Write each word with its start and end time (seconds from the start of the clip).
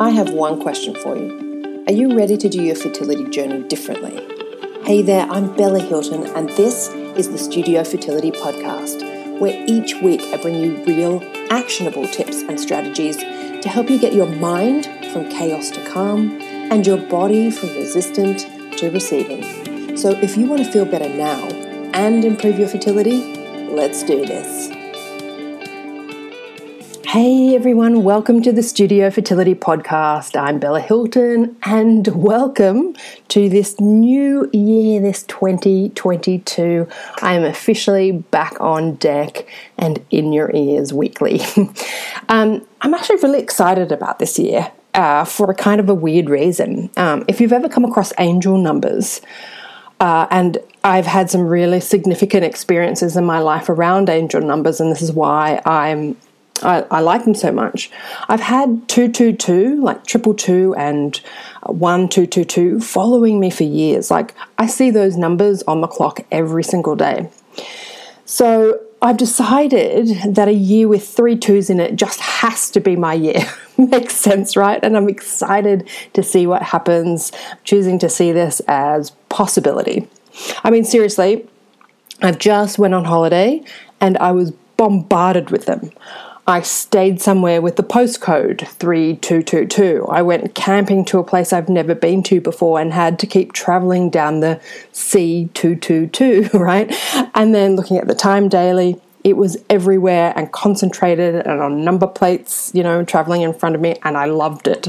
I 0.00 0.08
have 0.08 0.32
one 0.32 0.62
question 0.62 0.94
for 0.94 1.14
you. 1.14 1.84
Are 1.86 1.92
you 1.92 2.16
ready 2.16 2.38
to 2.38 2.48
do 2.48 2.62
your 2.62 2.74
fertility 2.74 3.28
journey 3.28 3.62
differently? 3.64 4.16
Hey 4.82 5.02
there, 5.02 5.26
I'm 5.28 5.54
Bella 5.54 5.78
Hilton, 5.78 6.26
and 6.28 6.48
this 6.48 6.88
is 6.88 7.28
the 7.28 7.36
Studio 7.36 7.84
Fertility 7.84 8.30
Podcast, 8.30 9.02
where 9.40 9.62
each 9.68 9.96
week 9.96 10.22
I 10.32 10.38
bring 10.40 10.54
you 10.54 10.82
real, 10.86 11.22
actionable 11.50 12.08
tips 12.08 12.40
and 12.40 12.58
strategies 12.58 13.18
to 13.18 13.68
help 13.68 13.90
you 13.90 13.98
get 13.98 14.14
your 14.14 14.34
mind 14.36 14.86
from 15.12 15.28
chaos 15.28 15.70
to 15.72 15.86
calm 15.90 16.40
and 16.40 16.86
your 16.86 16.96
body 16.96 17.50
from 17.50 17.68
resistant 17.74 18.78
to 18.78 18.90
receiving. 18.92 19.98
So, 19.98 20.12
if 20.12 20.34
you 20.34 20.46
want 20.46 20.64
to 20.64 20.72
feel 20.72 20.86
better 20.86 21.10
now 21.10 21.46
and 21.92 22.24
improve 22.24 22.58
your 22.58 22.68
fertility, 22.68 23.36
let's 23.68 24.02
do 24.02 24.24
this. 24.24 24.79
Hey 27.10 27.56
everyone, 27.56 28.04
welcome 28.04 28.40
to 28.42 28.52
the 28.52 28.62
Studio 28.62 29.10
Fertility 29.10 29.56
Podcast. 29.56 30.40
I'm 30.40 30.60
Bella 30.60 30.78
Hilton 30.78 31.56
and 31.64 32.06
welcome 32.06 32.94
to 33.26 33.48
this 33.48 33.80
new 33.80 34.48
year, 34.52 35.00
this 35.00 35.24
2022. 35.24 36.86
I 37.20 37.34
am 37.34 37.42
officially 37.42 38.12
back 38.12 38.60
on 38.60 38.94
deck 38.94 39.44
and 39.76 40.00
in 40.10 40.32
your 40.32 40.54
ears 40.54 40.92
weekly. 40.92 41.40
um, 42.28 42.64
I'm 42.80 42.94
actually 42.94 43.16
really 43.16 43.40
excited 43.40 43.90
about 43.90 44.20
this 44.20 44.38
year 44.38 44.70
uh, 44.94 45.24
for 45.24 45.50
a 45.50 45.54
kind 45.56 45.80
of 45.80 45.88
a 45.88 45.94
weird 45.94 46.30
reason. 46.30 46.90
Um, 46.96 47.24
if 47.26 47.40
you've 47.40 47.52
ever 47.52 47.68
come 47.68 47.84
across 47.84 48.12
angel 48.20 48.56
numbers, 48.56 49.20
uh, 49.98 50.28
and 50.30 50.58
I've 50.84 51.06
had 51.06 51.28
some 51.28 51.42
really 51.42 51.80
significant 51.80 52.44
experiences 52.44 53.16
in 53.16 53.24
my 53.24 53.40
life 53.40 53.68
around 53.68 54.08
angel 54.08 54.42
numbers, 54.42 54.80
and 54.80 54.92
this 54.92 55.02
is 55.02 55.10
why 55.10 55.60
I'm 55.66 56.16
I, 56.62 56.82
I, 56.90 57.00
like 57.00 57.24
them 57.24 57.34
so 57.34 57.52
much. 57.52 57.90
I've 58.28 58.40
had 58.40 58.88
222, 58.88 59.80
like 59.82 60.04
triple 60.04 60.34
two 60.34 60.74
and 60.76 61.16
1222 61.64 62.80
following 62.80 63.40
me 63.40 63.50
for 63.50 63.64
years. 63.64 64.10
Like 64.10 64.34
I 64.58 64.66
see 64.66 64.90
those 64.90 65.16
numbers 65.16 65.62
on 65.64 65.80
the 65.80 65.86
clock 65.86 66.20
every 66.30 66.64
single 66.64 66.96
day. 66.96 67.30
So 68.24 68.80
I've 69.02 69.16
decided 69.16 70.34
that 70.34 70.48
a 70.48 70.52
year 70.52 70.86
with 70.86 71.08
three 71.08 71.36
twos 71.36 71.70
in 71.70 71.80
it 71.80 71.96
just 71.96 72.20
has 72.20 72.70
to 72.72 72.80
be 72.80 72.96
my 72.96 73.14
year. 73.14 73.40
Makes 73.78 74.16
sense, 74.16 74.56
right? 74.56 74.78
And 74.82 74.96
I'm 74.96 75.08
excited 75.08 75.88
to 76.12 76.22
see 76.22 76.46
what 76.46 76.62
happens. 76.62 77.32
I'm 77.50 77.58
choosing 77.64 77.98
to 78.00 78.10
see 78.10 78.32
this 78.32 78.60
as 78.68 79.10
possibility. 79.30 80.06
I 80.62 80.70
mean, 80.70 80.84
seriously, 80.84 81.48
I've 82.22 82.38
just 82.38 82.78
went 82.78 82.92
on 82.92 83.06
holiday 83.06 83.64
and 84.00 84.18
I 84.18 84.32
was 84.32 84.52
bombarded 84.76 85.50
with 85.50 85.64
them. 85.64 85.90
I 86.50 86.62
stayed 86.62 87.22
somewhere 87.22 87.62
with 87.62 87.76
the 87.76 87.84
postcode 87.84 88.66
3222. 88.66 90.04
I 90.10 90.20
went 90.22 90.56
camping 90.56 91.04
to 91.04 91.20
a 91.20 91.24
place 91.24 91.52
I've 91.52 91.68
never 91.68 91.94
been 91.94 92.24
to 92.24 92.40
before 92.40 92.80
and 92.80 92.92
had 92.92 93.20
to 93.20 93.26
keep 93.28 93.52
traveling 93.52 94.10
down 94.10 94.40
the 94.40 94.60
C222, 94.92 96.52
right? 96.54 96.92
And 97.36 97.54
then 97.54 97.76
looking 97.76 97.98
at 97.98 98.08
the 98.08 98.16
time 98.16 98.48
daily, 98.48 99.00
it 99.22 99.36
was 99.36 99.58
everywhere 99.70 100.32
and 100.34 100.50
concentrated 100.50 101.36
and 101.36 101.60
on 101.60 101.84
number 101.84 102.08
plates, 102.08 102.72
you 102.74 102.82
know, 102.82 103.04
traveling 103.04 103.42
in 103.42 103.54
front 103.54 103.76
of 103.76 103.80
me, 103.80 103.96
and 104.02 104.16
I 104.16 104.24
loved 104.24 104.66
it. 104.66 104.88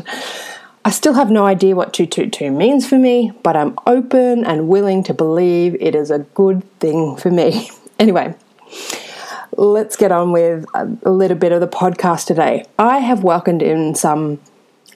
I 0.83 0.89
still 0.89 1.13
have 1.13 1.29
no 1.29 1.45
idea 1.45 1.75
what 1.75 1.93
222 1.93 2.49
means 2.49 2.89
for 2.89 2.97
me, 2.97 3.33
but 3.43 3.55
I'm 3.55 3.77
open 3.85 4.43
and 4.45 4.67
willing 4.67 5.03
to 5.03 5.13
believe 5.13 5.77
it 5.79 5.93
is 5.93 6.09
a 6.09 6.19
good 6.19 6.63
thing 6.79 7.17
for 7.17 7.29
me. 7.29 7.69
Anyway, 7.99 8.33
let's 9.57 9.95
get 9.95 10.11
on 10.11 10.31
with 10.31 10.65
a 10.73 11.11
little 11.11 11.37
bit 11.37 11.51
of 11.51 11.61
the 11.61 11.67
podcast 11.67 12.25
today. 12.25 12.65
I 12.79 12.99
have 12.99 13.23
welcomed 13.23 13.61
in 13.61 13.95
some 13.95 14.39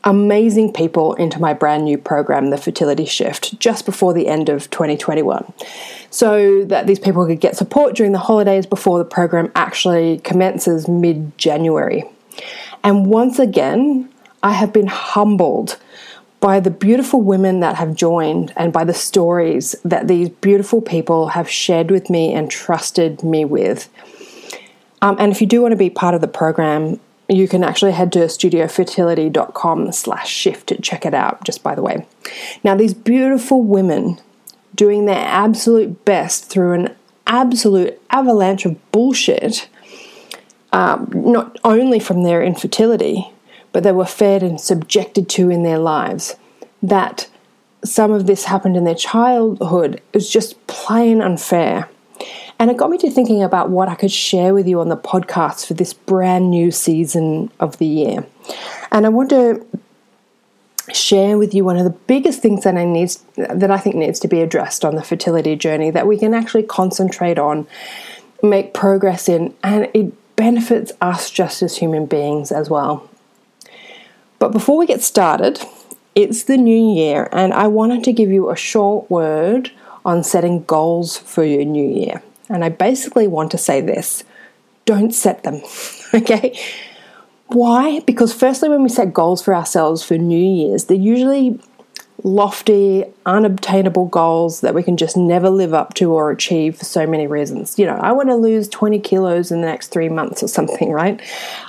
amazing 0.04 0.72
people 0.72 1.16
into 1.16 1.40
my 1.40 1.54
brand 1.54 1.84
new 1.84 1.98
program, 1.98 2.52
The 2.52 2.58
Fertility 2.58 3.06
Shift, 3.06 3.60
just 3.60 3.86
before 3.86 4.14
the 4.14 4.28
end 4.28 4.50
of 4.50 4.70
2021, 4.70 5.52
so 6.12 6.64
that 6.66 6.86
these 6.86 7.00
people 7.00 7.26
could 7.26 7.40
get 7.40 7.58
support 7.58 7.96
during 7.96 8.12
the 8.12 8.20
holidays 8.20 8.66
before 8.66 9.00
the 9.00 9.06
program 9.06 9.52
actually 9.56 10.20
commences 10.20 10.88
mid 10.88 11.38
January. 11.38 12.04
And 12.84 13.08
once 13.08 13.40
again, 13.40 14.10
I 14.44 14.52
have 14.54 14.72
been 14.72 14.88
humbled 14.88 15.78
by 16.40 16.60
the 16.60 16.70
beautiful 16.70 17.22
women 17.22 17.62
that 17.62 17.76
have 17.76 17.96
joined 17.96 18.54
and 18.56 18.72
by 18.72 18.84
the 18.84 18.94
stories 18.94 19.76
that 19.84 20.08
these 20.08 20.30
beautiful 20.30 20.80
people 20.80 21.30
have 21.30 21.50
shared 21.50 21.90
with 21.90 22.08
me 22.12 22.34
and 22.34 22.52
trusted 22.52 23.24
me 23.24 23.44
with. 23.44 23.90
Um, 25.06 25.18
and 25.20 25.32
if 25.32 25.40
you 25.40 25.46
do 25.46 25.62
want 25.62 25.72
to 25.72 25.78
be 25.78 25.92
part 25.92 26.16
of 26.16 26.22
the 26.22 26.28
program, 26.28 27.00
you 27.30 27.48
can 27.48 27.64
actually 27.64 27.92
head 27.92 28.12
to 28.14 28.20
studiofertility.com 28.22 29.92
slash 29.92 30.32
shift 30.32 30.66
to 30.70 30.82
check 30.82 31.06
it 31.06 31.14
out, 31.14 31.44
just 31.44 31.62
by 31.62 31.76
the 31.76 31.84
way. 31.84 32.08
Now, 32.64 32.76
these 32.76 32.96
beautiful 32.96 33.62
women 33.62 34.20
doing 34.74 35.06
their 35.06 35.24
absolute 35.24 36.06
best 36.06 36.46
through 36.46 36.74
an 36.74 36.96
absolute 37.28 38.02
avalanche 38.10 38.66
of 38.66 38.92
bullshit, 38.92 39.70
um, 40.74 41.12
not 41.14 41.60
only 41.64 42.00
from 42.00 42.24
their 42.24 42.42
infertility, 42.42 43.32
but 43.74 43.84
they 43.84 43.92
were 43.92 44.06
fed 44.06 44.42
and 44.42 44.60
subjected 44.60 45.30
to 45.30 45.52
in 45.52 45.62
their 45.62 45.78
lives. 45.78 46.36
That 46.82 47.30
some 47.84 48.12
of 48.12 48.26
this 48.26 48.46
happened 48.46 48.76
in 48.76 48.86
their 48.86 48.96
childhood 48.96 50.02
is 50.14 50.32
just 50.32 50.66
plain 50.66 51.22
unfair. 51.22 51.90
And 52.58 52.72
it 52.72 52.78
got 52.78 52.90
me 52.90 52.98
to 53.00 53.12
thinking 53.12 53.44
about 53.44 53.70
what 53.70 53.90
I 53.90 53.96
could 53.96 54.12
share 54.12 54.54
with 54.54 54.68
you 54.68 54.80
on 54.80 54.90
the 54.90 54.98
podcast 54.98 55.68
for 55.68 55.74
this 55.74 55.94
brand 55.94 56.50
new 56.50 56.72
season 56.72 57.52
of 57.60 57.78
the 57.78 57.86
year. 57.86 58.26
And 58.92 59.06
I 59.06 59.10
want 59.10 59.30
to 59.32 59.66
share 60.94 61.38
with 61.38 61.54
you 61.54 61.66
one 61.66 61.78
of 61.78 61.84
the 61.84 61.90
biggest 61.90 62.42
things 62.42 62.64
that 62.64 62.76
I 62.76 62.86
needs 62.86 63.24
that 63.36 63.72
I 63.72 63.78
think 63.78 63.96
needs 63.96 64.20
to 64.22 64.28
be 64.28 64.42
addressed 64.42 64.86
on 64.86 64.96
the 64.96 65.04
fertility 65.04 65.56
journey 65.56 65.90
that 65.92 66.08
we 66.08 66.18
can 66.18 66.34
actually 66.34 66.64
concentrate 66.64 67.40
on, 67.40 67.68
make 68.44 68.74
progress 68.74 69.28
in, 69.28 69.54
and 69.64 69.90
it 69.94 70.14
benefits 70.36 70.92
us 71.02 71.32
just 71.32 71.62
as 71.62 71.78
human 71.78 72.06
beings 72.06 72.52
as 72.52 72.70
well. 72.70 73.10
But 74.40 74.52
before 74.52 74.78
we 74.78 74.86
get 74.86 75.02
started, 75.02 75.60
it's 76.14 76.44
the 76.44 76.58
new 76.58 76.96
year, 76.96 77.28
and 77.32 77.54
I 77.54 77.68
wanted 77.68 78.04
to 78.06 78.14
give 78.14 78.30
you 78.30 78.50
a 78.50 78.56
short 78.56 79.10
word 79.10 79.72
on 80.06 80.24
setting 80.24 80.64
goals 80.66 81.18
for 81.18 81.44
your 81.44 81.66
new 81.66 81.88
year. 81.88 82.22
And 82.50 82.64
I 82.64 82.70
basically 82.70 83.28
want 83.28 83.52
to 83.52 83.58
say 83.58 83.82
this 83.82 84.24
don't 84.86 85.12
set 85.12 85.44
them, 85.44 85.62
okay? 86.14 86.60
Why? 87.48 88.00
Because, 88.02 88.34
firstly, 88.34 88.70
when 88.70 88.84
we 88.84 88.90
set 88.90 89.14
goals 89.14 89.42
for 89.42 89.56
ourselves 89.56 90.04
for 90.04 90.18
New 90.18 90.38
Year's, 90.38 90.86
they're 90.86 90.98
usually 90.98 91.60
lofty, 92.24 93.06
unobtainable 93.26 94.08
goals 94.08 94.62
that 94.62 94.74
we 94.74 94.82
can 94.82 94.98
just 94.98 95.16
never 95.16 95.50
live 95.50 95.74
up 95.74 95.94
to 95.96 96.12
or 96.12 96.32
achieve 96.32 96.78
for 96.78 96.86
so 96.86 97.06
many 97.06 97.28
reasons. 97.28 97.78
You 97.78 97.86
know, 97.86 97.98
I 97.98 98.12
want 98.14 98.30
to 98.30 98.36
lose 98.36 98.68
20 98.70 99.00
kilos 99.00 99.52
in 99.52 99.62
the 99.62 99.68
next 99.68 99.90
three 99.90 100.10
months 100.10 100.42
or 100.42 100.48
something, 100.48 100.92
right? 100.92 101.22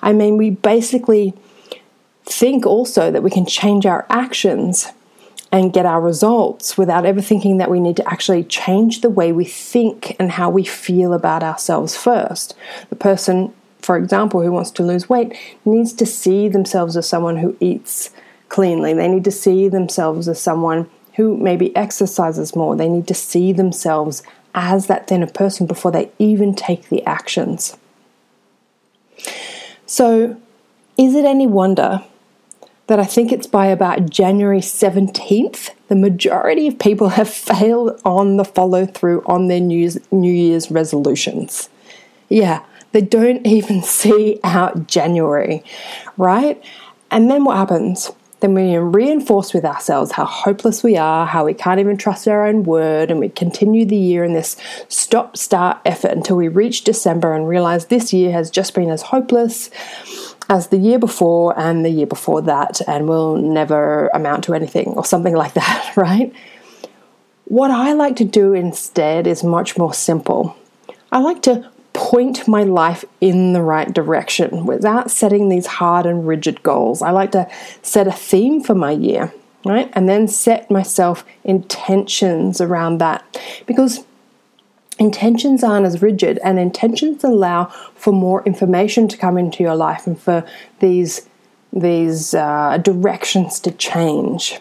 I 0.03 0.13
mean, 0.13 0.37
we 0.37 0.51
basically 0.51 1.35
think 2.25 2.65
also 2.65 3.11
that 3.11 3.23
we 3.23 3.31
can 3.31 3.45
change 3.45 3.87
our 3.87 4.07
actions 4.09 4.93
and 5.57 5.73
get 5.73 5.87
our 5.87 6.03
results 6.03 6.77
without 6.77 7.07
ever 7.07 7.23
thinking 7.23 7.57
that 7.57 7.71
we 7.71 7.81
need 7.81 7.97
to 7.97 8.07
actually 8.07 8.45
change 8.45 9.01
the 9.01 9.09
way 9.09 9.33
we 9.33 9.47
think 9.47 10.15
and 10.19 10.33
how 10.33 10.51
we 10.51 10.63
feel 10.63 11.15
about 11.15 11.43
ourselves 11.43 11.97
first. 11.97 12.55
The 12.91 12.97
person, 12.97 13.55
for 13.79 13.97
example, 13.97 14.43
who 14.43 14.53
wants 14.53 14.71
to 14.73 14.83
lose 14.83 15.09
weight 15.09 15.35
needs 15.65 15.95
to 15.95 16.05
see 16.05 16.47
themselves 16.49 16.95
as 16.95 17.09
someone 17.09 17.39
who 17.39 17.57
eats 17.59 18.11
cleanly. 18.51 18.93
They 18.93 19.09
need 19.09 19.25
to 19.25 19.31
see 19.31 19.67
themselves 19.67 20.29
as 20.29 20.39
someone 20.39 20.91
who 21.15 21.39
maybe 21.39 21.75
exercises 21.75 22.55
more. 22.55 22.77
They 22.77 22.91
need 22.91 23.09
to 23.09 23.15
see 23.15 23.55
themselves 23.55 24.23
as 24.55 24.89
that 24.89 25.07
thinner 25.07 25.27
person 25.27 25.67
before 25.67 25.91
they 25.91 26.11
even 26.19 26.55
take 26.55 26.91
the 26.91 27.03
actions. 27.05 27.79
So, 29.87 30.39
is 30.99 31.15
it 31.15 31.25
any 31.25 31.47
wonder 31.47 32.05
that 32.87 33.01
I 33.01 33.05
think 33.05 33.33
it's 33.33 33.47
by 33.47 33.67
about 33.67 34.11
January 34.11 34.61
17th, 34.61 35.71
the 35.89 35.97
majority 35.97 36.69
of 36.69 36.79
people 36.79 37.11
have 37.11 37.29
failed 37.33 38.01
on 38.05 38.37
the 38.37 38.45
follow 38.45 38.87
through 38.87 39.23
on 39.27 39.49
their 39.49 39.61
New 39.61 40.33
Year's 40.33 40.71
resolutions. 40.71 41.69
Yeah, 42.29 42.65
they 42.93 43.01
don't 43.01 43.47
even 43.47 43.83
see 43.83 44.41
out 44.45 44.87
January, 44.87 45.63
right? 46.17 46.63
And 47.11 47.31
then 47.31 47.45
what 47.45 47.57
happens? 47.57 48.13
Then 48.41 48.53
we 48.53 48.77
reinforce 48.77 49.55
with 49.55 49.65
ourselves 49.65 50.13
how 50.13 50.27
hopeless 50.27 50.83
we 50.83 50.99
are, 50.99 51.27
how 51.27 51.47
we 51.47 51.55
can't 51.55 51.81
even 51.81 51.97
trust 51.97 52.29
our 52.29 52.47
own 52.47 52.65
word, 52.65 53.11
and 53.11 53.19
we 53.19 53.31
continue 53.31 53.87
the 53.87 53.97
year 53.97 54.25
in 54.25 54.35
this 54.35 54.57
stop 54.89 55.39
start 55.39 55.79
effort 55.87 56.13
until 56.13 56.37
we 56.37 56.49
reach 56.49 56.85
December 56.85 57.35
and 57.35 57.49
realize 57.49 57.87
this 57.87 58.13
year 58.13 58.33
has 58.33 58.51
just 58.51 58.75
been 58.75 58.91
as 58.91 59.03
hopeless 59.03 59.71
as 60.49 60.69
the 60.69 60.77
year 60.77 60.99
before 60.99 61.59
and 61.59 61.85
the 61.85 61.91
year 61.91 62.07
before 62.07 62.43
that 62.43 62.81
and 62.87 63.09
will 63.09 63.37
never 63.37 64.09
amount 64.09 64.45
to 64.45 64.55
anything 64.55 64.89
or 64.97 65.05
something 65.05 65.35
like 65.43 65.55
that, 65.55 65.97
right? 65.97 66.33
What 67.45 67.71
I 67.71 67.93
like 67.93 68.17
to 68.17 68.25
do 68.25 68.55
instead 68.55 69.27
is 69.27 69.45
much 69.45 69.79
more 69.79 69.95
simple. 69.95 70.57
I 71.13 71.19
like 71.19 71.43
to 71.43 71.71
point 71.93 72.47
my 72.47 72.63
life 72.63 73.05
in 73.21 73.53
the 73.53 73.63
right 73.63 73.93
direction 73.93 74.67
without 74.67 75.11
setting 75.11 75.49
these 75.49 75.67
hard 75.67 76.05
and 76.05 76.27
rigid 76.27 76.63
goals. 76.63 77.01
I 77.01 77.11
like 77.11 77.33
to 77.33 77.49
set 77.83 78.07
a 78.07 78.13
theme 78.13 78.63
for 78.63 78.75
my 78.75 78.91
year, 78.91 79.33
right? 79.65 79.91
And 79.95 80.09
then 80.09 80.29
set 80.29 80.71
myself 80.71 81.25
intentions 81.45 82.61
around 82.61 82.99
that 82.99 83.41
because 83.65 84.05
intentions 84.99 85.63
aren't 85.63 85.87
as 85.87 86.03
rigid 86.03 86.39
and 86.43 86.59
intentions 86.59 87.23
allow 87.23 87.67
for 87.95 88.13
more 88.13 88.43
information 88.45 89.09
to 89.09 89.17
come 89.17 89.37
into 89.37 89.63
your 89.63 89.77
life 89.77 90.07
and 90.07 90.19
for 90.19 90.45
these 90.81 91.29
these 91.73 92.33
uh, 92.33 92.79
directions 92.79 93.61
to 93.61 93.71
change. 93.71 94.61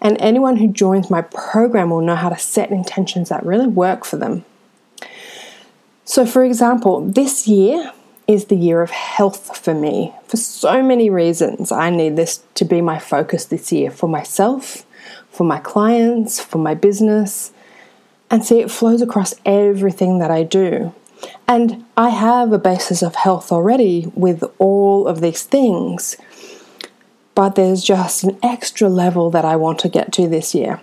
And 0.00 0.16
anyone 0.20 0.56
who 0.56 0.68
joins 0.68 1.08
my 1.08 1.22
program 1.22 1.90
will 1.90 2.00
know 2.00 2.16
how 2.16 2.28
to 2.28 2.38
set 2.38 2.70
intentions 2.70 3.28
that 3.28 3.44
really 3.46 3.66
work 3.66 4.04
for 4.04 4.16
them. 4.16 4.44
So, 6.04 6.26
for 6.26 6.44
example, 6.44 7.00
this 7.00 7.46
year 7.46 7.92
is 8.26 8.46
the 8.46 8.56
year 8.56 8.82
of 8.82 8.90
health 8.90 9.56
for 9.56 9.74
me 9.74 10.12
for 10.26 10.36
so 10.36 10.82
many 10.82 11.08
reasons. 11.08 11.70
I 11.70 11.90
need 11.90 12.16
this 12.16 12.42
to 12.54 12.64
be 12.64 12.80
my 12.80 12.98
focus 12.98 13.44
this 13.44 13.70
year 13.70 13.90
for 13.90 14.08
myself, 14.08 14.84
for 15.30 15.44
my 15.44 15.58
clients, 15.58 16.40
for 16.40 16.58
my 16.58 16.74
business. 16.74 17.52
And 18.34 18.44
see, 18.44 18.58
it 18.58 18.68
flows 18.68 19.00
across 19.00 19.36
everything 19.46 20.18
that 20.18 20.32
I 20.32 20.42
do. 20.42 20.92
And 21.46 21.84
I 21.96 22.08
have 22.08 22.52
a 22.52 22.58
basis 22.58 23.00
of 23.00 23.14
health 23.14 23.52
already 23.52 24.10
with 24.16 24.42
all 24.58 25.06
of 25.06 25.20
these 25.20 25.44
things. 25.44 26.16
But 27.36 27.54
there's 27.54 27.84
just 27.84 28.24
an 28.24 28.36
extra 28.42 28.88
level 28.88 29.30
that 29.30 29.44
I 29.44 29.54
want 29.54 29.78
to 29.78 29.88
get 29.88 30.12
to 30.14 30.26
this 30.26 30.52
year. 30.52 30.80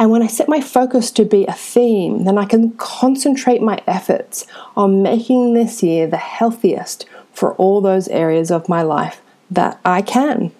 And 0.00 0.10
when 0.10 0.20
I 0.20 0.26
set 0.26 0.48
my 0.48 0.60
focus 0.60 1.12
to 1.12 1.24
be 1.24 1.46
a 1.46 1.52
theme, 1.52 2.24
then 2.24 2.36
I 2.36 2.44
can 2.44 2.72
concentrate 2.72 3.62
my 3.62 3.80
efforts 3.86 4.44
on 4.76 5.00
making 5.00 5.54
this 5.54 5.84
year 5.84 6.08
the 6.08 6.16
healthiest 6.16 7.06
for 7.32 7.54
all 7.54 7.80
those 7.80 8.08
areas 8.08 8.50
of 8.50 8.68
my 8.68 8.82
life 8.82 9.22
that 9.48 9.78
I 9.84 10.02
can. 10.02 10.50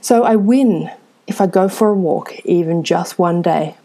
So 0.00 0.24
I 0.24 0.34
win 0.34 0.90
if 1.28 1.40
I 1.40 1.46
go 1.46 1.68
for 1.68 1.90
a 1.90 1.94
walk, 1.94 2.44
even 2.44 2.82
just 2.82 3.20
one 3.20 3.40
day. 3.40 3.76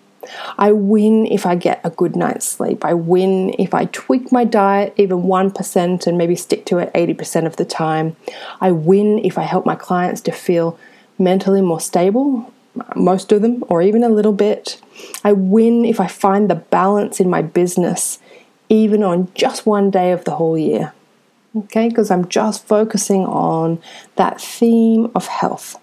I 0.57 0.71
win 0.71 1.25
if 1.25 1.45
I 1.45 1.55
get 1.55 1.81
a 1.83 1.89
good 1.89 2.15
night's 2.15 2.47
sleep. 2.47 2.83
I 2.85 2.93
win 2.93 3.55
if 3.59 3.73
I 3.73 3.85
tweak 3.85 4.31
my 4.31 4.43
diet 4.43 4.93
even 4.97 5.23
1% 5.23 6.07
and 6.07 6.17
maybe 6.17 6.35
stick 6.35 6.65
to 6.65 6.77
it 6.79 6.93
80% 6.93 7.45
of 7.45 7.55
the 7.57 7.65
time. 7.65 8.15
I 8.61 8.71
win 8.71 9.19
if 9.23 9.37
I 9.37 9.43
help 9.43 9.65
my 9.65 9.75
clients 9.75 10.21
to 10.21 10.31
feel 10.31 10.77
mentally 11.17 11.61
more 11.61 11.79
stable 11.79 12.51
most 12.95 13.31
of 13.31 13.41
them, 13.41 13.63
or 13.67 13.81
even 13.81 14.03
a 14.03 14.09
little 14.09 14.33
bit. 14.33 14.81
I 15.23 15.33
win 15.33 15.85
if 15.85 15.99
I 15.99 16.07
find 16.07 16.49
the 16.49 16.55
balance 16.55 17.19
in 17.19 17.29
my 17.29 17.41
business, 17.41 18.19
even 18.69 19.03
on 19.03 19.31
just 19.33 19.65
one 19.65 19.91
day 19.91 20.11
of 20.11 20.25
the 20.25 20.35
whole 20.35 20.57
year. 20.57 20.93
Okay, 21.55 21.87
because 21.87 22.11
I'm 22.11 22.27
just 22.27 22.67
focusing 22.67 23.25
on 23.25 23.81
that 24.17 24.41
theme 24.41 25.09
of 25.15 25.27
health. 25.27 25.79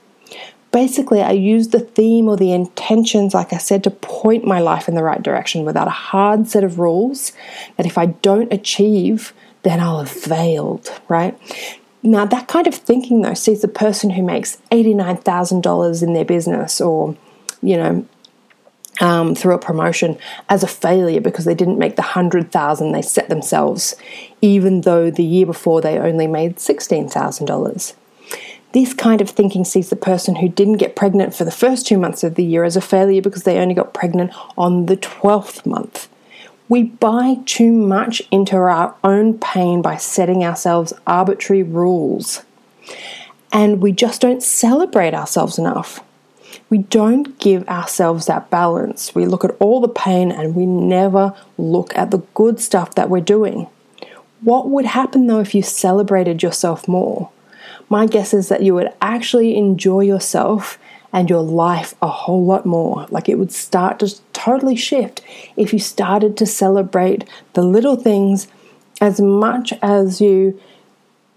Basically, 0.72 1.20
I 1.20 1.32
use 1.32 1.68
the 1.68 1.80
theme 1.80 2.28
or 2.28 2.36
the 2.36 2.52
intentions, 2.52 3.34
like 3.34 3.52
I 3.52 3.58
said, 3.58 3.84
to 3.84 3.90
point 3.90 4.44
my 4.44 4.58
life 4.58 4.88
in 4.88 4.94
the 4.94 5.02
right 5.02 5.22
direction 5.22 5.64
without 5.64 5.86
a 5.86 5.90
hard 5.90 6.48
set 6.48 6.64
of 6.64 6.78
rules 6.78 7.32
that 7.76 7.86
if 7.86 7.98
I 7.98 8.06
don't 8.06 8.52
achieve, 8.52 9.34
then 9.64 9.80
I'll 9.80 9.98
have 9.98 10.10
failed, 10.10 10.90
right? 11.08 11.38
Now, 12.02 12.24
that 12.24 12.48
kind 12.48 12.66
of 12.66 12.74
thinking, 12.74 13.20
though, 13.20 13.34
sees 13.34 13.60
the 13.60 13.68
person 13.68 14.10
who 14.10 14.22
makes 14.22 14.58
$89,000 14.72 16.02
in 16.02 16.14
their 16.14 16.24
business 16.24 16.80
or, 16.80 17.16
you 17.62 17.76
know, 17.76 18.06
um, 19.00 19.34
through 19.34 19.54
a 19.54 19.58
promotion 19.58 20.18
as 20.48 20.62
a 20.62 20.66
failure 20.66 21.20
because 21.20 21.44
they 21.44 21.54
didn't 21.54 21.78
make 21.78 21.96
the 21.96 22.02
100,000 22.02 22.92
they 22.92 23.02
set 23.02 23.28
themselves, 23.28 23.94
even 24.40 24.82
though 24.82 25.10
the 25.10 25.24
year 25.24 25.46
before 25.46 25.80
they 25.80 25.98
only 25.98 26.26
made 26.26 26.56
$16,000. 26.56 27.94
This 28.72 28.94
kind 28.94 29.20
of 29.20 29.28
thinking 29.28 29.64
sees 29.64 29.90
the 29.90 29.96
person 29.96 30.36
who 30.36 30.48
didn't 30.48 30.78
get 30.78 30.96
pregnant 30.96 31.34
for 31.34 31.44
the 31.44 31.50
first 31.50 31.86
two 31.86 31.98
months 31.98 32.24
of 32.24 32.36
the 32.36 32.44
year 32.44 32.64
as 32.64 32.76
a 32.76 32.80
failure 32.80 33.20
because 33.20 33.42
they 33.42 33.58
only 33.58 33.74
got 33.74 33.92
pregnant 33.92 34.32
on 34.56 34.86
the 34.86 34.96
12th 34.96 35.66
month. 35.66 36.08
We 36.70 36.84
buy 36.84 37.36
too 37.44 37.70
much 37.70 38.22
into 38.30 38.56
our 38.56 38.94
own 39.04 39.38
pain 39.38 39.82
by 39.82 39.98
setting 39.98 40.42
ourselves 40.42 40.94
arbitrary 41.06 41.62
rules. 41.62 42.44
And 43.52 43.82
we 43.82 43.92
just 43.92 44.22
don't 44.22 44.42
celebrate 44.42 45.12
ourselves 45.12 45.58
enough. 45.58 46.00
We 46.70 46.78
don't 46.78 47.38
give 47.38 47.68
ourselves 47.68 48.24
that 48.24 48.48
balance. 48.48 49.14
We 49.14 49.26
look 49.26 49.44
at 49.44 49.54
all 49.60 49.82
the 49.82 49.88
pain 49.88 50.32
and 50.32 50.54
we 50.54 50.64
never 50.64 51.34
look 51.58 51.94
at 51.94 52.10
the 52.10 52.22
good 52.32 52.58
stuff 52.58 52.94
that 52.94 53.10
we're 53.10 53.20
doing. 53.20 53.66
What 54.40 54.70
would 54.70 54.86
happen 54.86 55.26
though 55.26 55.40
if 55.40 55.54
you 55.54 55.62
celebrated 55.62 56.42
yourself 56.42 56.88
more? 56.88 57.30
My 57.92 58.06
guess 58.06 58.32
is 58.32 58.48
that 58.48 58.62
you 58.62 58.72
would 58.72 58.90
actually 59.02 59.54
enjoy 59.54 60.00
yourself 60.00 60.78
and 61.12 61.28
your 61.28 61.42
life 61.42 61.94
a 62.00 62.08
whole 62.08 62.42
lot 62.42 62.64
more. 62.64 63.06
Like 63.10 63.28
it 63.28 63.38
would 63.38 63.52
start 63.52 63.98
to 63.98 64.18
totally 64.32 64.76
shift 64.76 65.20
if 65.58 65.74
you 65.74 65.78
started 65.78 66.34
to 66.38 66.46
celebrate 66.46 67.28
the 67.52 67.60
little 67.60 67.96
things 67.96 68.48
as 69.02 69.20
much 69.20 69.74
as 69.82 70.22
you, 70.22 70.58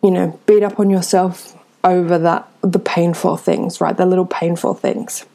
you 0.01 0.09
know, 0.09 0.39
beat 0.45 0.63
up 0.63 0.79
on 0.79 0.89
yourself 0.89 1.61
over 1.83 2.17
that 2.19 2.47
the 2.61 2.79
painful 2.79 3.35
things, 3.35 3.81
right? 3.81 3.97
The 3.97 4.05
little 4.05 4.25
painful 4.25 4.75
things. 4.75 5.25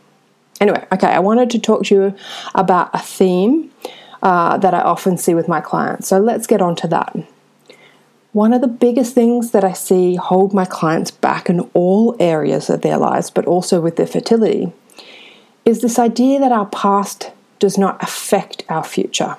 Anyway, 0.58 0.86
okay, 0.90 1.08
I 1.08 1.18
wanted 1.18 1.50
to 1.50 1.58
talk 1.58 1.84
to 1.84 1.94
you 1.94 2.14
about 2.54 2.88
a 2.94 2.98
theme 2.98 3.70
uh, 4.22 4.56
that 4.56 4.72
I 4.72 4.80
often 4.80 5.18
see 5.18 5.34
with 5.34 5.48
my 5.48 5.60
clients. 5.60 6.08
So 6.08 6.18
let's 6.18 6.46
get 6.46 6.62
on 6.62 6.76
to 6.76 6.88
that. 6.88 7.14
One 8.32 8.52
of 8.52 8.60
the 8.60 8.68
biggest 8.68 9.12
things 9.14 9.50
that 9.50 9.64
I 9.64 9.72
see 9.72 10.14
hold 10.14 10.54
my 10.54 10.64
clients 10.64 11.10
back 11.10 11.50
in 11.50 11.60
all 11.74 12.14
areas 12.20 12.70
of 12.70 12.82
their 12.82 12.96
lives, 12.96 13.28
but 13.28 13.44
also 13.44 13.80
with 13.80 13.96
their 13.96 14.06
fertility, 14.06 14.72
is 15.64 15.80
this 15.80 15.98
idea 15.98 16.38
that 16.38 16.52
our 16.52 16.66
past 16.66 17.32
does 17.58 17.76
not 17.76 18.00
affect 18.02 18.62
our 18.68 18.84
future. 18.84 19.36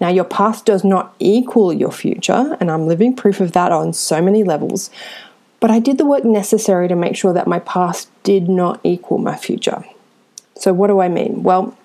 Now, 0.00 0.08
your 0.08 0.24
past 0.24 0.64
does 0.64 0.84
not 0.84 1.14
equal 1.18 1.72
your 1.72 1.90
future, 1.90 2.56
and 2.60 2.70
I'm 2.70 2.86
living 2.86 3.14
proof 3.14 3.40
of 3.40 3.52
that 3.52 3.72
on 3.72 3.92
so 3.92 4.22
many 4.22 4.44
levels, 4.44 4.90
but 5.60 5.70
I 5.70 5.78
did 5.80 5.98
the 5.98 6.06
work 6.06 6.24
necessary 6.24 6.88
to 6.88 6.96
make 6.96 7.16
sure 7.16 7.32
that 7.32 7.46
my 7.46 7.58
past 7.58 8.08
did 8.22 8.48
not 8.48 8.80
equal 8.84 9.18
my 9.18 9.36
future. 9.36 9.84
So, 10.54 10.72
what 10.72 10.88
do 10.88 11.00
I 11.00 11.08
mean? 11.08 11.42
Well, 11.42 11.76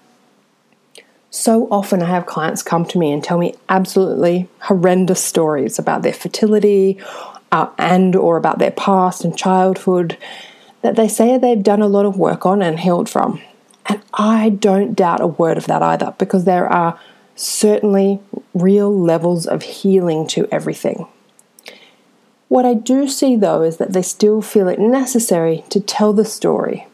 so 1.33 1.68
often 1.71 2.03
I 2.03 2.09
have 2.09 2.27
clients 2.27 2.62
come 2.62 2.85
to 2.85 3.00
me 3.00 3.12
and 3.12 3.24
tell 3.24 3.39
me 3.39 3.56
absolutely 3.68 4.47
horrendous 4.59 5.24
stories 5.24 5.80
about 5.80 6.03
their 6.03 6.13
fertility 6.13 7.00
uh, 7.51 7.69
and 7.80 8.15
or 8.15 8.38
about 8.38 8.59
their 8.59 8.69
past 8.69 9.25
and 9.25 9.35
childhood 9.35 10.15
that 10.83 10.95
they 10.95 11.07
say 11.07 11.40
they've 11.40 11.63
done 11.63 11.81
a 11.81 11.87
lot 11.87 12.06
of 12.06 12.19
work 12.19 12.45
on 12.45 12.61
and 12.61 12.81
healed 12.81 13.09
from. 13.09 13.42
And 13.87 14.04
I 14.13 14.49
don't 14.49 14.94
doubt 14.94 15.21
a 15.21 15.28
word 15.28 15.57
of 15.57 15.66
that 15.66 15.81
either 15.81 16.13
because 16.19 16.45
there 16.45 16.71
are 16.71 16.99
certainly 17.35 18.19
real 18.54 18.95
levels 18.95 19.47
of 19.47 19.63
healing 19.63 20.28
to 20.28 20.47
everything. 20.52 21.07
What 22.47 22.63
I 22.63 22.75
do 22.75 23.07
see 23.07 23.35
though 23.37 23.63
is 23.63 23.78
that 23.78 23.94
they 23.94 24.04
still 24.04 24.44
feel 24.44 24.68
it 24.68 24.78
necessary 24.78 25.63
to 25.69 25.80
tell 25.80 26.13
the 26.13 26.25
story 26.25 26.85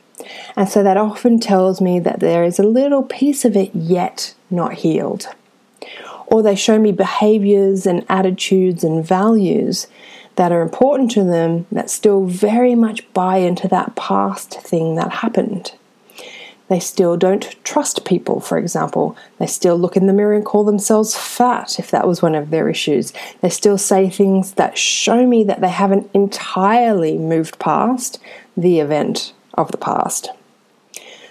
and 0.56 0.68
so 0.68 0.84
that 0.84 0.98
often 0.98 1.40
tells 1.40 1.82
me 1.82 2.00
that 2.00 2.20
there 2.20 2.44
is 2.44 2.60
a 2.60 2.64
little 2.64 3.04
piece 3.04 3.46
of 3.46 3.56
it 3.56 3.74
yet 3.74 4.34
not 4.50 4.74
healed. 4.76 5.28
Or 6.28 6.44
they 6.44 6.56
show 6.56 6.78
me 6.80 6.92
behaviors 6.92 7.86
and 7.86 8.06
attitudes 8.10 8.84
and 8.84 9.06
values 9.06 9.88
that 10.36 10.52
are 10.52 10.62
important 10.62 11.12
to 11.12 11.24
them 11.24 11.66
that 11.72 11.90
still 11.90 12.26
very 12.26 12.76
much 12.76 13.12
buy 13.14 13.38
into 13.38 13.68
that 13.68 13.96
past 13.96 14.62
thing 14.62 14.96
that 14.96 15.12
happened. 15.12 15.74
They 16.70 16.80
still 16.80 17.18
don't 17.18 17.56
trust 17.66 18.06
people, 18.06 18.40
for 18.40 18.60
example. 18.60 19.18
They 19.40 19.48
still 19.48 19.76
look 19.76 19.98
in 19.98 20.06
the 20.06 20.14
mirror 20.14 20.36
and 20.36 20.46
call 20.46 20.64
themselves 20.64 21.18
fat 21.18 21.80
if 21.80 21.90
that 21.90 22.08
was 22.08 22.22
one 22.22 22.36
of 22.36 22.52
their 22.52 22.70
issues. 22.70 23.12
They 23.42 23.50
still 23.50 23.80
say 23.80 24.08
things 24.08 24.54
that 24.54 24.78
show 24.78 25.26
me 25.26 25.44
that 25.46 25.62
they 25.62 25.70
haven't 25.70 26.12
entirely 26.14 27.18
moved 27.18 27.58
past 27.58 28.20
the 28.56 28.80
event 28.80 29.34
of 29.60 29.72
the 29.72 29.78
past. 29.78 30.30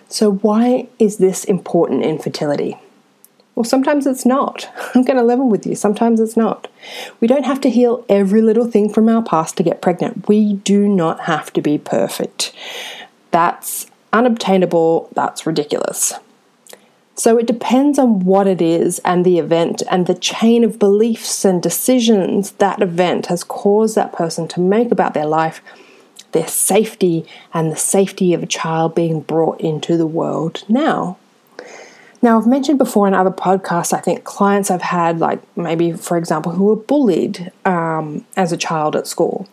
So, 0.08 0.32
why 0.32 0.88
is 0.98 1.18
this 1.18 1.44
important 1.44 2.04
in 2.04 2.18
fertility? 2.18 2.78
Well, 3.54 3.64
sometimes 3.64 4.06
it's 4.06 4.24
not. 4.24 4.70
I'm 4.94 5.02
going 5.02 5.16
to 5.16 5.22
level 5.22 5.48
with 5.48 5.66
you. 5.66 5.74
Sometimes 5.74 6.20
it's 6.20 6.36
not. 6.36 6.68
We 7.20 7.26
don't 7.26 7.44
have 7.44 7.60
to 7.62 7.70
heal 7.70 8.04
every 8.08 8.40
little 8.40 8.70
thing 8.70 8.88
from 8.92 9.08
our 9.08 9.22
past 9.22 9.56
to 9.56 9.62
get 9.62 9.82
pregnant. 9.82 10.28
We 10.28 10.54
do 10.54 10.88
not 10.88 11.20
have 11.22 11.52
to 11.54 11.60
be 11.60 11.76
perfect. 11.76 12.52
That's 13.32 13.90
unobtainable. 14.12 15.10
That's 15.12 15.44
ridiculous. 15.44 16.14
So 17.16 17.36
it 17.36 17.46
depends 17.46 17.98
on 17.98 18.20
what 18.20 18.46
it 18.46 18.62
is 18.62 19.00
and 19.00 19.24
the 19.24 19.40
event 19.40 19.82
and 19.90 20.06
the 20.06 20.14
chain 20.14 20.62
of 20.62 20.78
beliefs 20.78 21.44
and 21.44 21.60
decisions 21.60 22.52
that 22.52 22.80
event 22.80 23.26
has 23.26 23.42
caused 23.42 23.96
that 23.96 24.12
person 24.12 24.46
to 24.48 24.60
make 24.60 24.92
about 24.92 25.14
their 25.14 25.26
life 25.26 25.60
their 26.32 26.46
safety 26.46 27.26
and 27.54 27.72
the 27.72 27.76
safety 27.76 28.34
of 28.34 28.42
a 28.42 28.46
child 28.46 28.94
being 28.94 29.20
brought 29.20 29.60
into 29.60 29.96
the 29.96 30.06
world 30.06 30.64
now. 30.68 31.16
Now, 32.20 32.38
I've 32.38 32.48
mentioned 32.48 32.78
before 32.78 33.06
in 33.06 33.14
other 33.14 33.30
podcasts, 33.30 33.92
I 33.92 34.00
think 34.00 34.24
clients 34.24 34.70
I've 34.70 34.82
had, 34.82 35.20
like 35.20 35.40
maybe, 35.56 35.92
for 35.92 36.16
example, 36.16 36.52
who 36.52 36.64
were 36.64 36.76
bullied 36.76 37.52
um, 37.64 38.24
as 38.36 38.50
a 38.50 38.56
child 38.56 38.96
at 38.96 39.06
school, 39.06 39.48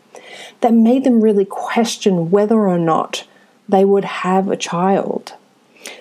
that 0.62 0.74
made 0.74 1.04
them 1.04 1.22
really 1.22 1.46
question 1.46 2.32
whether 2.32 2.68
or 2.68 2.80
not 2.80 3.28
they 3.70 3.86
would 3.86 4.06
have 4.06 4.50
a 4.50 4.58
child. 4.58 5.34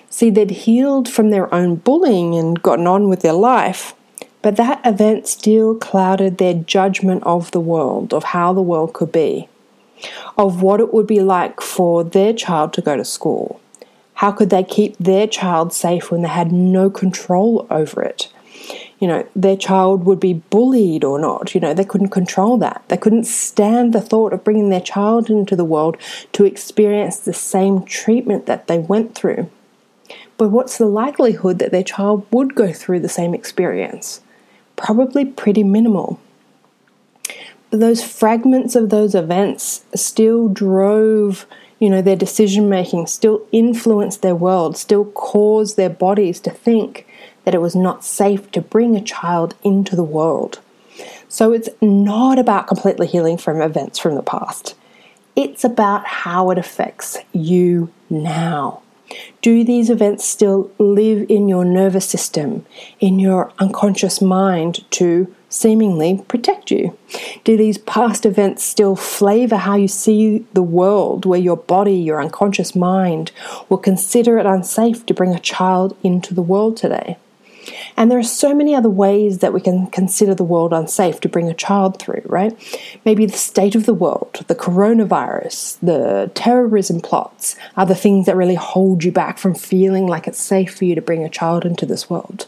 See, 0.09 0.29
they'd 0.31 0.49
healed 0.49 1.07
from 1.07 1.29
their 1.29 1.53
own 1.53 1.75
bullying 1.75 2.35
and 2.35 2.61
gotten 2.61 2.87
on 2.87 3.09
with 3.09 3.21
their 3.21 3.33
life, 3.33 3.93
but 4.41 4.55
that 4.55 4.81
event 4.85 5.27
still 5.27 5.75
clouded 5.75 6.37
their 6.37 6.53
judgment 6.53 7.23
of 7.23 7.51
the 7.51 7.59
world, 7.59 8.13
of 8.13 8.23
how 8.23 8.53
the 8.53 8.61
world 8.61 8.93
could 8.93 9.11
be, 9.11 9.49
of 10.37 10.61
what 10.61 10.79
it 10.79 10.93
would 10.93 11.07
be 11.07 11.21
like 11.21 11.61
for 11.61 12.03
their 12.03 12.33
child 12.33 12.73
to 12.73 12.81
go 12.81 12.95
to 12.95 13.05
school 13.05 13.59
how 14.15 14.31
could 14.31 14.49
they 14.49 14.63
keep 14.63 14.97
their 14.97 15.27
child 15.27 15.73
safe 15.73 16.09
when 16.09 16.21
they 16.21 16.29
had 16.29 16.51
no 16.51 16.89
control 16.89 17.67
over 17.69 18.01
it? 18.01 18.31
You 18.99 19.09
know, 19.09 19.27
their 19.35 19.57
child 19.57 20.05
would 20.05 20.21
be 20.21 20.33
bullied 20.33 21.03
or 21.03 21.19
not. 21.19 21.53
You 21.53 21.59
know, 21.59 21.73
they 21.73 21.83
couldn't 21.83 22.09
control 22.09 22.57
that. 22.59 22.83
They 22.87 22.95
couldn't 22.95 23.25
stand 23.25 23.93
the 23.93 23.99
thought 24.01 24.31
of 24.31 24.43
bringing 24.43 24.69
their 24.69 24.81
child 24.81 25.29
into 25.29 25.55
the 25.55 25.65
world 25.65 25.97
to 26.31 26.45
experience 26.45 27.19
the 27.19 27.33
same 27.33 27.83
treatment 27.83 28.45
that 28.45 28.67
they 28.67 28.79
went 28.79 29.15
through. 29.15 29.49
But 30.37 30.49
what's 30.49 30.77
the 30.77 30.85
likelihood 30.85 31.59
that 31.59 31.71
their 31.71 31.83
child 31.83 32.25
would 32.31 32.55
go 32.55 32.71
through 32.71 33.01
the 33.01 33.09
same 33.09 33.33
experience? 33.33 34.21
Probably 34.77 35.25
pretty 35.25 35.63
minimal. 35.63 36.19
Those 37.77 38.03
fragments 38.03 38.75
of 38.75 38.89
those 38.89 39.15
events 39.15 39.85
still 39.93 40.47
drove 40.47 41.45
you 41.79 41.89
know, 41.89 42.01
their 42.01 42.15
decision 42.15 42.69
making 42.69 43.07
still 43.07 43.45
influenced 43.51 44.21
their 44.21 44.35
world, 44.35 44.77
still 44.77 45.05
caused 45.05 45.77
their 45.77 45.89
bodies 45.89 46.39
to 46.41 46.49
think 46.49 47.05
that 47.43 47.53
it 47.53 47.61
was 47.61 47.75
not 47.75 48.03
safe 48.03 48.49
to 48.51 48.61
bring 48.61 48.95
a 48.95 49.03
child 49.03 49.55
into 49.63 49.95
the 49.95 50.03
world. 50.03 50.59
So 51.27 51.51
it's 51.51 51.69
not 51.81 52.39
about 52.39 52.67
completely 52.67 53.07
healing 53.07 53.37
from 53.37 53.61
events 53.61 53.99
from 53.99 54.15
the 54.15 54.23
past. 54.23 54.75
It's 55.35 55.63
about 55.63 56.05
how 56.05 56.49
it 56.51 56.57
affects 56.57 57.17
you 57.33 57.91
now. 58.09 58.81
Do 59.41 59.63
these 59.63 59.89
events 59.89 60.25
still 60.25 60.71
live 60.79 61.29
in 61.29 61.47
your 61.49 61.65
nervous 61.65 62.07
system, 62.07 62.65
in 62.99 63.19
your 63.19 63.51
unconscious 63.59 64.21
mind 64.21 64.89
to 64.91 65.33
seemingly 65.55 66.23
protect 66.27 66.69
you? 66.69 66.97
Do 67.43 67.55
these 67.57 67.77
past 67.77 68.25
events 68.25 68.63
still 68.63 68.95
flavor 68.95 69.57
how 69.57 69.75
you 69.75 69.87
see 69.87 70.45
the 70.53 70.63
world, 70.63 71.25
where 71.25 71.39
your 71.39 71.57
body, 71.57 71.95
your 71.95 72.21
unconscious 72.21 72.75
mind, 72.75 73.31
will 73.69 73.77
consider 73.77 74.37
it 74.37 74.45
unsafe 74.45 75.05
to 75.05 75.13
bring 75.13 75.33
a 75.33 75.39
child 75.39 75.97
into 76.03 76.33
the 76.33 76.41
world 76.41 76.77
today? 76.77 77.17
And 77.97 78.11
there 78.11 78.19
are 78.19 78.23
so 78.23 78.53
many 78.53 78.75
other 78.75 78.89
ways 78.89 79.39
that 79.39 79.53
we 79.53 79.61
can 79.61 79.87
consider 79.87 80.35
the 80.35 80.43
world 80.43 80.73
unsafe 80.73 81.19
to 81.21 81.29
bring 81.29 81.49
a 81.49 81.53
child 81.53 81.99
through, 81.99 82.21
right? 82.25 82.53
Maybe 83.05 83.25
the 83.25 83.37
state 83.37 83.75
of 83.75 83.85
the 83.85 83.93
world, 83.93 84.43
the 84.47 84.55
coronavirus, 84.55 85.79
the 85.81 86.31
terrorism 86.35 86.99
plots 86.99 87.55
are 87.77 87.85
the 87.85 87.95
things 87.95 88.25
that 88.25 88.35
really 88.35 88.55
hold 88.55 89.03
you 89.03 89.11
back 89.11 89.37
from 89.37 89.55
feeling 89.55 90.05
like 90.07 90.27
it's 90.27 90.41
safe 90.41 90.75
for 90.75 90.85
you 90.85 90.95
to 90.95 91.01
bring 91.01 91.23
a 91.23 91.29
child 91.29 91.65
into 91.65 91.85
this 91.85 92.09
world. 92.09 92.47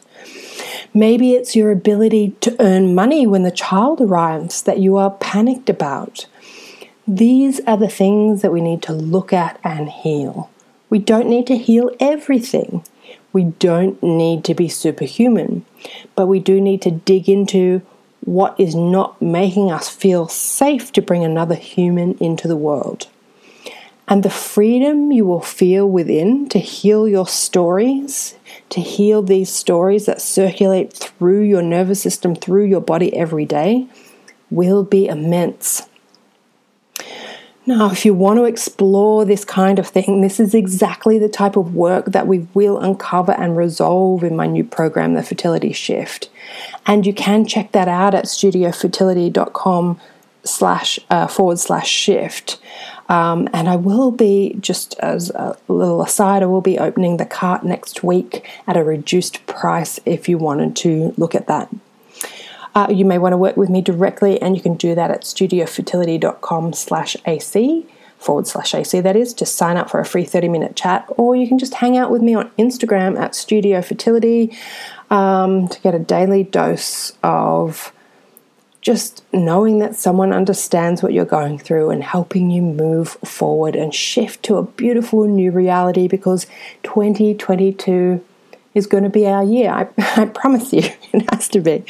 Maybe 0.93 1.33
it's 1.33 1.55
your 1.55 1.71
ability 1.71 2.35
to 2.41 2.55
earn 2.59 2.95
money 2.95 3.27
when 3.27 3.43
the 3.43 3.51
child 3.51 4.01
arrives 4.01 4.63
that 4.63 4.79
you 4.79 4.97
are 4.97 5.11
panicked 5.11 5.69
about. 5.69 6.25
These 7.07 7.59
are 7.61 7.77
the 7.77 7.87
things 7.87 8.41
that 8.41 8.51
we 8.51 8.61
need 8.61 8.81
to 8.83 8.93
look 8.93 9.31
at 9.31 9.59
and 9.63 9.89
heal. 9.89 10.49
We 10.89 10.99
don't 10.99 11.29
need 11.29 11.47
to 11.47 11.57
heal 11.57 11.91
everything. 11.99 12.83
We 13.33 13.43
don't 13.45 14.01
need 14.01 14.43
to 14.45 14.53
be 14.53 14.67
superhuman, 14.67 15.65
but 16.15 16.27
we 16.27 16.39
do 16.39 16.59
need 16.59 16.81
to 16.83 16.91
dig 16.91 17.29
into 17.29 17.81
what 18.21 18.59
is 18.59 18.75
not 18.75 19.21
making 19.21 19.71
us 19.71 19.89
feel 19.89 20.27
safe 20.27 20.91
to 20.93 21.01
bring 21.01 21.23
another 21.23 21.55
human 21.55 22.17
into 22.17 22.47
the 22.47 22.57
world. 22.57 23.07
And 24.07 24.23
the 24.23 24.29
freedom 24.29 25.11
you 25.11 25.25
will 25.25 25.41
feel 25.41 25.89
within 25.89 26.47
to 26.49 26.59
heal 26.59 27.07
your 27.07 27.27
stories, 27.27 28.35
to 28.69 28.79
heal 28.79 29.21
these 29.21 29.49
stories 29.49 30.05
that 30.05 30.21
circulate 30.21 30.93
through 30.93 31.41
your 31.41 31.61
nervous 31.61 32.01
system, 32.01 32.33
through 32.33 32.65
your 32.65 32.81
body 32.81 33.13
every 33.15 33.45
day, 33.45 33.87
will 34.49 34.83
be 34.83 35.07
immense. 35.07 35.87
Now, 37.65 37.91
if 37.91 38.05
you 38.05 38.13
want 38.13 38.39
to 38.39 38.45
explore 38.45 39.25
this 39.25 39.43
kind 39.43 39.77
of 39.77 39.87
thing, 39.87 40.21
this 40.21 40.39
is 40.39 40.55
exactly 40.55 41.19
the 41.19 41.27
type 41.27 41.57
of 41.57 41.75
work 41.75 42.05
that 42.05 42.25
we 42.25 42.47
will 42.53 42.79
uncover 42.79 43.33
and 43.33 43.57
resolve 43.57 44.23
in 44.23 44.37
my 44.37 44.47
new 44.47 44.63
program, 44.63 45.15
The 45.15 45.21
Fertility 45.21 45.73
Shift. 45.73 46.29
And 46.85 47.05
you 47.05 47.13
can 47.13 47.45
check 47.45 47.73
that 47.73 47.89
out 47.89 48.15
at 48.15 48.23
studiofertility.com 48.23 49.99
slash 50.45 50.97
uh, 51.09 51.27
forward 51.27 51.59
slash 51.59 51.89
shift. 51.89 52.57
Um, 53.09 53.47
and 53.53 53.69
I 53.69 53.75
will 53.75 54.11
be, 54.11 54.57
just 54.59 54.97
as 54.99 55.29
a 55.29 55.57
little 55.67 56.01
aside, 56.01 56.43
I 56.43 56.47
will 56.47 56.61
be 56.61 56.77
opening 56.77 57.17
the 57.17 57.25
cart 57.25 57.63
next 57.63 58.03
week 58.03 58.47
at 58.67 58.75
a 58.75 58.83
reduced 58.83 59.45
price 59.45 59.99
if 60.05 60.27
you 60.27 60.37
wanted 60.37 60.75
to 60.77 61.13
look 61.17 61.33
at 61.33 61.47
that. 61.47 61.69
Uh, 62.75 62.87
you 62.89 63.05
may 63.05 63.17
want 63.17 63.33
to 63.33 63.37
work 63.37 63.57
with 63.57 63.69
me 63.69 63.81
directly, 63.81 64.39
and 64.41 64.55
you 64.55 64.61
can 64.61 64.75
do 64.75 64.93
that 64.93 65.09
at 65.09 65.21
studiofertility.com 65.21 66.73
slash 66.73 67.17
AC 67.25 67.85
forward 68.19 68.47
slash 68.47 68.73
AC, 68.73 68.99
that 68.99 69.15
is, 69.15 69.33
to 69.35 69.45
sign 69.45 69.77
up 69.77 69.89
for 69.89 69.99
a 69.99 70.05
free 70.05 70.25
30 70.25 70.49
minute 70.49 70.75
chat, 70.75 71.05
or 71.17 71.35
you 71.35 71.47
can 71.47 71.57
just 71.57 71.75
hang 71.75 71.97
out 71.97 72.11
with 72.11 72.21
me 72.21 72.33
on 72.35 72.49
Instagram 72.51 73.17
at 73.17 73.35
Studio 73.35 73.81
Fertility 73.81 74.55
um, 75.09 75.67
to 75.67 75.79
get 75.81 75.95
a 75.95 75.99
daily 75.99 76.43
dose 76.43 77.13
of 77.23 77.91
just 78.87 79.21
knowing 79.33 79.79
that 79.79 79.97
someone 79.97 80.31
understands 80.31 81.03
what 81.03 81.11
you're 81.11 81.25
going 81.25 81.59
through 81.59 81.89
and 81.89 82.01
helping 82.01 82.49
you 82.49 82.61
move 82.61 83.09
forward 83.25 83.75
and 83.75 83.93
shift 83.93 84.41
to 84.43 84.55
a 84.55 84.63
beautiful 84.63 85.27
new 85.27 85.51
reality 85.51 86.07
because 86.07 86.47
2022 86.83 88.23
is 88.73 88.87
going 88.87 89.03
to 89.03 89.09
be 89.09 89.27
our 89.27 89.43
year. 89.43 89.71
I, 89.71 89.89
I 90.21 90.23
promise 90.27 90.71
you, 90.71 90.83
it 91.11 91.29
has 91.33 91.49
to 91.49 91.59
be. 91.59 91.83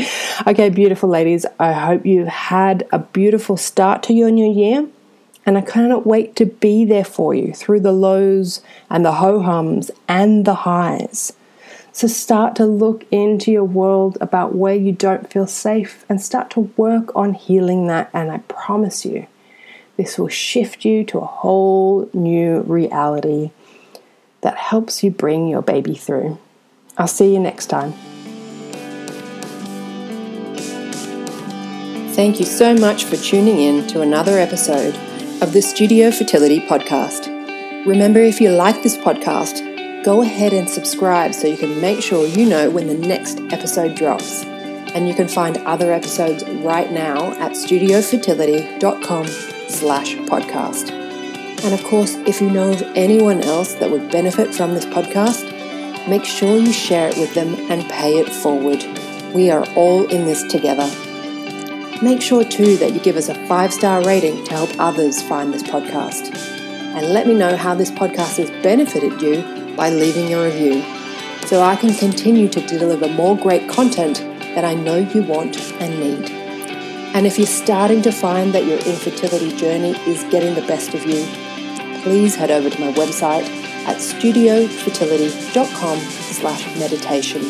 Okay, 0.48 0.70
beautiful 0.70 1.08
ladies, 1.08 1.46
I 1.60 1.74
hope 1.74 2.04
you've 2.04 2.28
had 2.28 2.88
a 2.92 2.98
beautiful 2.98 3.58
start 3.58 4.02
to 4.04 4.14
your 4.14 4.32
new 4.32 4.52
year. 4.52 4.88
And 5.46 5.56
I 5.56 5.62
cannot 5.62 6.08
wait 6.08 6.36
to 6.38 6.48
be 6.48 6.84
there 6.84 7.06
for 7.06 7.36
you 7.36 7.54
through 7.54 7.82
the 7.82 7.92
lows 7.92 8.62
and 8.90 9.06
the 9.06 9.14
ho 9.14 9.42
hums 9.42 9.92
and 10.08 10.46
the 10.46 10.56
highs. 10.56 11.34
So 11.98 12.06
start 12.06 12.56
to 12.58 12.66
look 12.68 13.08
into 13.10 13.52
your 13.52 13.64
world 13.64 14.20
about 14.22 14.54
where 14.54 14.76
you 14.76 14.92
don't 14.92 15.34
feel 15.34 15.48
safe 15.48 16.06
and 16.08 16.22
start 16.22 16.52
to 16.52 16.72
work 16.78 17.16
on 17.16 17.34
healing 17.34 17.88
that. 17.88 18.12
And 18.14 18.30
I 18.30 18.38
promise 18.48 19.04
you, 19.04 19.26
this 19.96 20.20
will 20.20 20.28
shift 20.28 20.86
you 20.86 21.04
to 21.06 21.18
a 21.18 21.26
whole 21.26 22.08
new 22.14 22.60
reality 22.60 23.50
that 24.42 24.58
helps 24.58 25.04
you 25.04 25.10
bring 25.10 25.48
your 25.48 25.64
baby 25.64 25.96
through. 25.96 26.38
I'll 27.00 27.08
see 27.08 27.34
you 27.34 27.40
next 27.40 27.66
time. 27.66 27.94
Thank 32.14 32.40
you 32.40 32.46
so 32.46 32.76
much 32.76 33.06
for 33.06 33.16
tuning 33.16 33.60
in 33.60 33.88
to 33.88 34.02
another 34.02 34.38
episode 34.38 34.94
of 35.42 35.52
the 35.52 35.64
Studio 35.64 36.12
Fertility 36.12 36.60
Podcast. 36.60 37.26
Remember, 37.88 38.20
if 38.20 38.40
you 38.40 38.52
like 38.52 38.84
this 38.84 38.98
podcast, 38.98 39.77
go 40.04 40.22
ahead 40.22 40.54
and 40.54 40.70
subscribe 40.70 41.34
so 41.34 41.48
you 41.48 41.58
can 41.58 41.82
make 41.82 42.02
sure 42.02 42.26
you 42.26 42.48
know 42.48 42.70
when 42.70 42.88
the 42.88 42.94
next 42.98 43.40
episode 43.52 43.96
drops. 43.96 44.44
And 44.44 45.08
you 45.08 45.14
can 45.14 45.28
find 45.28 45.58
other 45.58 45.92
episodes 45.92 46.44
right 46.64 46.92
now 46.92 47.32
at 47.34 47.52
studiofertility.com 47.52 49.28
slash 49.28 50.16
podcast. 50.16 50.92
And 51.64 51.74
of 51.74 51.84
course, 51.84 52.16
if 52.26 52.40
you 52.40 52.50
know 52.50 52.72
of 52.72 52.82
anyone 52.96 53.42
else 53.42 53.74
that 53.76 53.92
would 53.92 54.12
benefit 54.12 54.54
from 54.54 54.74
this 54.74 54.86
podcast, 54.86 55.46
make 56.08 56.24
sure 56.24 56.58
you 56.58 56.72
share 56.72 57.10
it 57.10 57.18
with 57.18 57.34
them 57.34 57.56
and 57.70 57.90
pay 57.90 58.18
it 58.20 58.30
forward. 58.30 58.84
We 59.34 59.50
are 59.52 59.66
all 59.76 60.06
in 60.08 60.26
this 60.26 60.44
together. 60.44 60.90
Make 62.02 62.22
sure 62.22 62.44
too 62.44 62.78
that 62.78 62.94
you 62.94 63.00
give 63.00 63.18
us 63.18 63.28
a 63.28 63.48
five 63.48 63.74
star 63.74 64.04
rating 64.04 64.44
to 64.46 64.52
help 64.52 64.70
others 64.80 65.22
find 65.22 65.54
this 65.54 65.64
podcast. 65.64 66.36
And 66.96 67.14
let 67.14 67.28
me 67.28 67.34
know 67.34 67.58
how 67.58 67.76
this 67.76 67.92
podcast 67.92 68.38
has 68.38 68.50
benefited 68.64 69.22
you 69.22 69.57
by 69.78 69.92
leaving 69.92 70.34
a 70.34 70.44
review 70.44 70.82
so 71.46 71.62
I 71.62 71.78
can 71.78 71.94
continue 71.94 72.50
to 72.50 72.68
deliver 72.68 73.08
more 73.08 73.38
great 73.38 73.70
content 73.70 74.18
that 74.56 74.66
I 74.66 74.74
know 74.74 74.98
you 74.98 75.22
want 75.22 75.56
and 75.74 76.00
need. 76.00 76.32
And 77.16 77.26
if 77.26 77.38
you're 77.38 77.48
starting 77.48 78.02
to 78.02 78.12
find 78.12 78.54
that 78.54 78.66
your 78.66 78.80
infertility 78.80 79.56
journey 79.56 79.92
is 80.06 80.26
getting 80.26 80.56
the 80.56 80.68
best 80.68 80.94
of 80.94 81.06
you, 81.06 81.26
please 82.04 82.36
head 82.36 82.52
over 82.52 82.70
to 82.70 82.82
my 82.82 82.92
website 82.94 83.48
at 83.86 83.98
studiofertility.com 83.98 86.00
slash 86.00 86.66
meditation. 86.78 87.42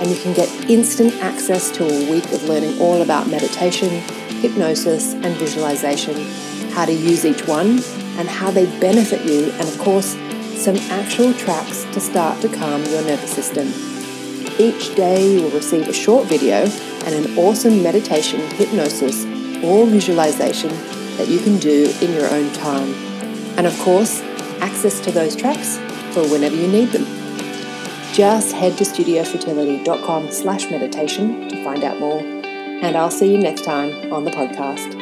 And 0.00 0.10
you 0.10 0.16
can 0.16 0.32
get 0.34 0.48
instant 0.70 1.14
access 1.22 1.70
to 1.72 1.84
a 1.84 2.10
week 2.10 2.24
of 2.32 2.44
learning 2.44 2.80
all 2.80 3.02
about 3.02 3.28
meditation, 3.28 3.90
hypnosis, 4.40 5.12
and 5.14 5.36
visualization, 5.36 6.14
how 6.70 6.86
to 6.86 6.92
use 6.92 7.24
each 7.24 7.46
one, 7.46 7.82
and 8.18 8.28
how 8.28 8.50
they 8.50 8.66
benefit 8.80 9.24
you, 9.26 9.50
and 9.52 9.68
of 9.68 9.78
course, 9.78 10.16
actual 10.96 11.34
tracks 11.34 11.84
to 11.92 12.00
start 12.00 12.40
to 12.40 12.48
calm 12.48 12.82
your 12.84 13.02
nervous 13.02 13.30
system. 13.30 13.68
Each 14.58 14.94
day 14.94 15.34
you 15.34 15.42
will 15.42 15.50
receive 15.50 15.86
a 15.88 15.92
short 15.92 16.26
video 16.26 16.64
and 17.04 17.14
an 17.14 17.38
awesome 17.38 17.82
meditation, 17.82 18.40
hypnosis, 18.52 19.24
or 19.62 19.86
visualization 19.86 20.70
that 21.18 21.28
you 21.28 21.38
can 21.38 21.58
do 21.58 21.92
in 22.00 22.12
your 22.14 22.28
own 22.30 22.50
time. 22.54 22.94
And 23.58 23.66
of 23.66 23.78
course, 23.80 24.22
access 24.60 24.98
to 25.00 25.12
those 25.12 25.36
tracks 25.36 25.76
for 26.14 26.26
whenever 26.30 26.56
you 26.56 26.68
need 26.68 26.88
them. 26.88 27.04
Just 28.14 28.52
head 28.52 28.78
to 28.78 28.84
studiofertility.com 28.84 30.30
slash 30.32 30.70
meditation 30.70 31.48
to 31.50 31.62
find 31.62 31.84
out 31.84 32.00
more. 32.00 32.20
And 32.20 32.96
I'll 32.96 33.10
see 33.10 33.30
you 33.30 33.38
next 33.38 33.64
time 33.64 34.10
on 34.12 34.24
the 34.24 34.30
podcast. 34.30 34.95